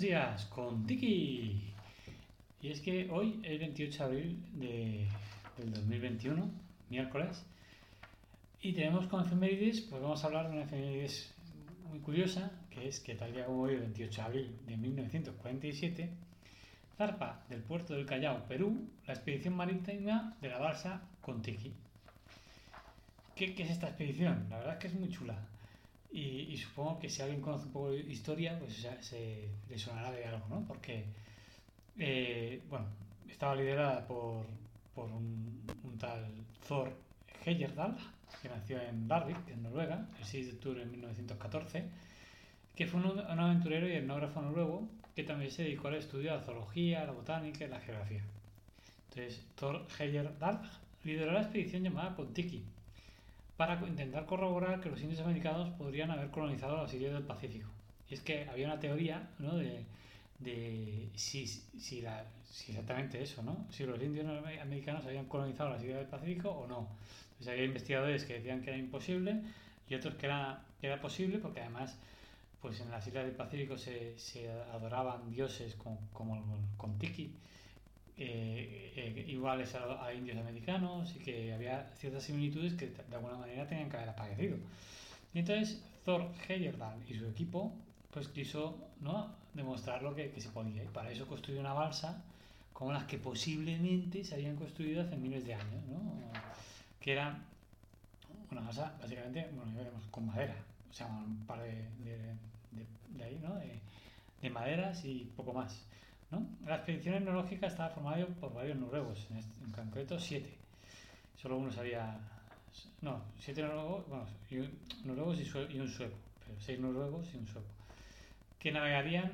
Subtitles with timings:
[0.00, 1.72] Días con Tiki.
[2.60, 5.08] Y es que hoy es 28 de abril de,
[5.56, 6.50] del 2021,
[6.90, 7.46] miércoles,
[8.60, 11.32] y tenemos como efemérides, pues vamos a hablar de una efemérides
[11.88, 16.10] muy curiosa, que es que tal día como hoy, 28 de abril de 1947,
[16.98, 21.72] zarpa del puerto del Callao, Perú, la expedición marítima de la balsa con Tiki.
[23.34, 24.46] ¿Qué, ¿Qué es esta expedición?
[24.50, 25.38] La verdad es que es muy chula.
[26.12, 30.24] Y, supongo que si alguien conoce un poco de historia, pues se, le sonará de
[30.24, 30.64] algo, ¿no?
[30.66, 31.04] Porque,
[31.98, 32.86] eh, bueno,
[33.28, 34.46] estaba liderada por,
[34.94, 36.26] por un, un, tal
[36.66, 36.90] Thor
[37.44, 37.96] Heyerdahl,
[38.40, 41.84] que nació en Larvik, en Noruega, el 6 de octubre de 1914,
[42.74, 46.38] que fue un, un aventurero y etnógrafo noruego que también se dedicó al estudio de
[46.38, 48.22] la zoología, la botánica y la geografía.
[49.08, 50.60] Entonces, Thor Heyerdahl
[51.04, 52.62] lideró la expedición llamada Kontiki,
[53.56, 57.70] para intentar corroborar que los indios americanos podrían haber colonizado las islas del Pacífico.
[58.08, 59.56] Y es que había una teoría ¿no?
[59.56, 59.84] de,
[60.38, 63.66] de si, si, la, si, exactamente eso, ¿no?
[63.70, 64.26] si los indios
[64.60, 66.88] americanos habían colonizado las islas del Pacífico o no.
[67.30, 69.42] Entonces había investigadores que decían que era imposible
[69.88, 71.96] y otros que era, que era posible porque además
[72.60, 76.42] pues en las islas del Pacífico se, se adoraban dioses como, como
[76.76, 77.32] con Tiki
[78.18, 83.36] eh, eh, iguales a, a, indios americanos y que había ciertas similitudes que de alguna
[83.36, 84.56] manera tenían que haber aparecido.
[85.34, 87.72] Y entonces Thor Heyerdahl y su equipo
[88.10, 89.34] pues quiso ¿no?
[89.52, 92.22] demostrar lo que, que, se podía y para eso construyó una balsa
[92.72, 96.00] como las que posiblemente se habían construido hace miles de años, ¿no?
[97.00, 97.38] que era
[98.50, 100.54] una balsa básicamente, bueno, ya veremos, con madera,
[100.90, 102.16] o sea, un par de, de,
[102.72, 103.54] de, de ahí, ¿no?
[103.56, 103.80] de,
[104.40, 105.84] de maderas y poco más.
[106.30, 106.46] ¿No?
[106.64, 110.56] La expedición etnológica estaba formada por varios noruegos, en, este, en concreto siete.
[111.36, 112.18] Solo uno sabía.
[113.00, 117.26] No, siete noruegos, bueno, y un, noruegos y, sue, y, un sueco, pero seis noruegos
[117.34, 117.68] y un sueco,
[118.58, 119.32] que navegarían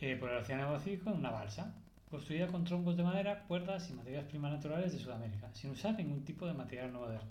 [0.00, 1.74] eh, por el Océano Pacífico en una balsa,
[2.10, 6.24] construida con troncos de madera, cuerdas y materias primas naturales de Sudamérica, sin usar ningún
[6.24, 7.30] tipo de material no moderno.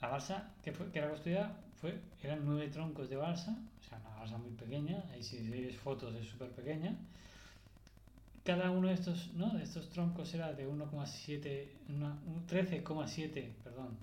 [0.00, 3.98] La balsa que, fue, que era construida fue, eran nueve troncos de balsa, o sea,
[3.98, 6.96] una balsa muy pequeña, ahí si veis fotos es súper pequeña,
[8.44, 9.50] cada uno de estos, ¿no?
[9.50, 11.66] de estos troncos era de 1,7,
[12.48, 13.96] 13,7 perdón,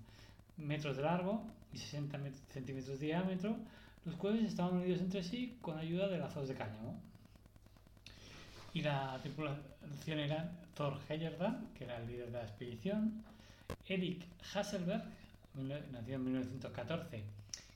[0.57, 1.43] metros de largo
[1.73, 2.19] y 60
[2.53, 3.57] centímetros de diámetro,
[4.05, 6.99] los cuales estaban unidos entre sí con ayuda de lazos de cáñamo.
[8.73, 13.23] Y la tripulación era Thor Heyerdahl, que era el líder de la expedición,
[13.87, 14.23] Eric
[14.53, 15.03] Hasselberg,
[15.91, 17.23] nacido en 1914,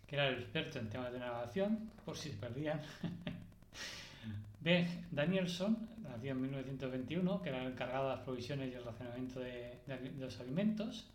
[0.08, 2.82] que era el experto en temas de navegación, por si se perdían.
[4.62, 5.76] Beg Danielson,
[6.12, 9.78] nacido en 1921, que era el encargado de las provisiones y el racionamiento de,
[10.20, 11.06] los alimentos.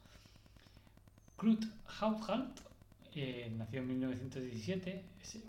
[1.36, 1.64] Knut
[2.00, 2.60] Hauthalt,
[3.14, 5.02] eh, nacido en 1917,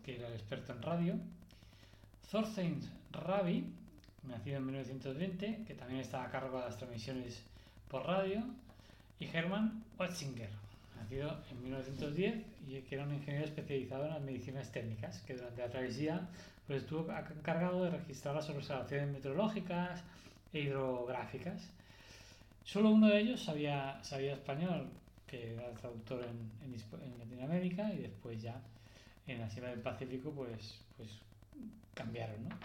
[0.04, 1.16] que era el experto en radio.
[2.30, 2.82] Thorstein
[3.12, 3.66] Rabi,
[4.24, 7.42] nacido en 1920, que también estaba a cargo de las transmisiones
[7.90, 8.44] por radio.
[9.20, 10.50] Y Hermann Watzinger,
[10.98, 12.36] nacido en 1910
[12.68, 16.28] y que era un ingeniero especializado en las medicinas técnicas, que durante la travesía
[16.68, 20.04] pues estuvo encargado de registrar las observaciones meteorológicas
[20.52, 21.70] e hidrográficas.
[22.66, 24.90] Solo uno de ellos sabía, sabía español,
[25.26, 28.60] que era traductor en, en, Latinoamérica, y después ya
[29.28, 31.10] en la Sierra del Pacífico pues, pues
[31.94, 32.50] cambiaron.
[32.50, 32.56] ¿no?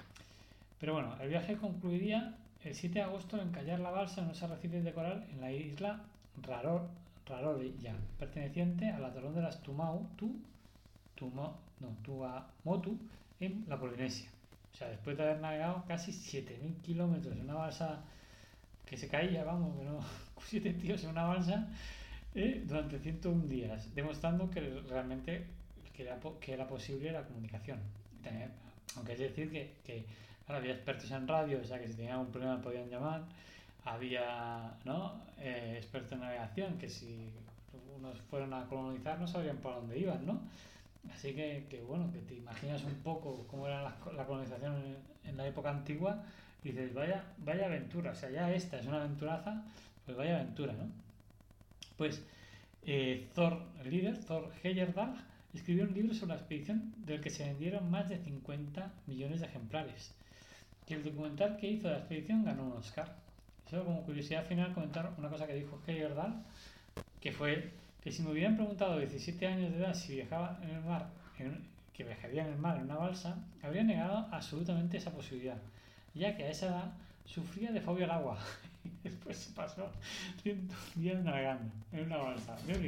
[0.80, 4.42] Pero bueno, el viaje concluiría el 7 de agosto en encallar la balsa en unos
[4.42, 6.02] arrecifes de coral en la isla
[6.42, 6.88] Raror,
[7.26, 10.40] Rarorilla, perteneciente al atolón de las Tumau, tu,
[11.14, 12.98] Tumo, no, Tuamotu,
[13.40, 14.28] en la Polinesia.
[14.72, 18.02] O sea, después de haber navegado casi 7.000 kilómetros en una balsa
[18.86, 20.00] que se caía, vamos, pero
[20.46, 21.68] siete tíos en una balsa
[22.34, 25.46] eh, durante 101 días, demostrando que realmente
[25.94, 27.78] que era, que era posible la comunicación.
[28.22, 28.50] Tener,
[28.96, 30.04] aunque es decir que, que
[30.46, 33.22] claro, había expertos en radio, o sea que si tenían un problema podían llamar,
[33.84, 35.20] había ¿no?
[35.38, 37.30] Eh, expertos en navegación, que si
[37.96, 40.40] unos fueron a colonizar no sabían por dónde iban, ¿no?
[41.12, 44.96] Así que, que, bueno, que te imaginas un poco cómo era la, la colonización en,
[45.30, 46.22] en, la época antigua
[46.62, 49.64] y dices, vaya, vaya aventura, o sea, ya esta es una aventuraza,
[50.04, 50.88] pues vaya aventura, ¿no?
[51.96, 52.22] Pues
[52.84, 55.14] eh, Thor, el líder, Thor Heyerdahl,
[55.54, 59.46] escribió un libro sobre la expedición del que se vendieron más de 50 millones de
[59.46, 60.12] ejemplares.
[60.88, 63.14] Y el documental que hizo de la expedición ganó un Oscar.
[63.72, 66.42] Solo como curiosidad final comentar una cosa que dijo Kelly Ordal,
[67.22, 67.70] que fue
[68.04, 71.06] que si me hubieran preguntado a 17 años de edad si viajaba en el mar,
[71.38, 71.64] en-
[71.94, 75.56] que viajaría en el mar en una balsa, habría negado absolutamente esa posibilidad,
[76.12, 76.92] ya que a esa edad
[77.24, 78.38] sufría de fobia al agua.
[78.84, 79.90] Y después se pasó
[80.42, 82.54] 100 días navegando en una balsa.
[82.66, 82.78] Me he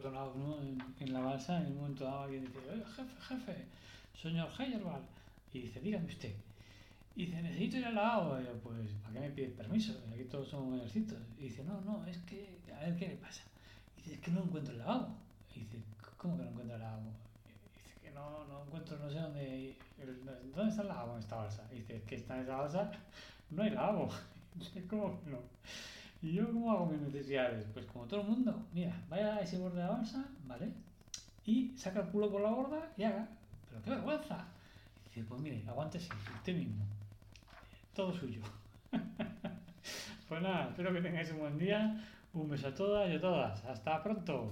[0.00, 0.80] todos aprotonados ¿no?
[1.00, 1.60] en, la balsa.
[1.60, 3.64] En un momento dado alguien dice, "Oye, jefe, jefe,
[4.20, 5.04] señor Heyerwald.
[5.52, 6.34] Y dice, dígame usted.
[7.16, 8.40] Y dice, necesito ir al lavabo.
[8.40, 9.92] Y pues, ¿para qué me pides permiso?
[10.12, 11.18] Aquí todos somos mayorcitos.
[11.38, 13.42] Y dice, no, no, es que, a ver qué le pasa.
[13.96, 15.14] Y dice, es que no encuentro el lavabo.
[15.54, 15.78] Y dice,
[16.16, 17.12] ¿cómo que no encuentro el lavabo?
[17.46, 19.76] Y dice que no, no encuentro, no sé dónde.
[20.54, 21.68] ¿Dónde está el lavabo en esta balsa?
[21.70, 22.92] Y dice, es que está en esa balsa,
[23.50, 24.08] no hay lavabo.
[24.56, 25.38] Y dice, ¿cómo que no?
[26.24, 27.66] ¿Y yo cómo hago mis necesidades?
[27.74, 30.72] Pues como todo el mundo, mira, vaya a ese borde de la balsa, ¿vale?
[31.44, 33.28] Y saca el culo por la borda y haga.
[33.68, 34.46] Pero qué vergüenza.
[35.04, 36.82] Dice, pues mire, aguántese, usted mismo.
[37.94, 38.40] Todo suyo.
[40.28, 42.02] pues nada, espero que tengáis un buen día.
[42.32, 43.62] Un beso a todas y a todas.
[43.66, 44.50] Hasta pronto.